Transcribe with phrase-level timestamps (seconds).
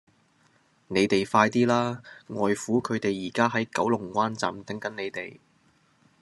[0.87, 2.01] 你哋快啲啦!
[2.29, 5.37] 外父佢哋而家喺九龍灣站等緊你哋